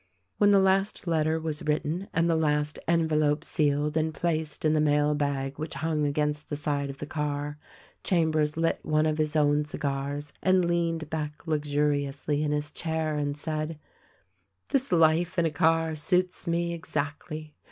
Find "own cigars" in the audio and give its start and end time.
9.35-10.33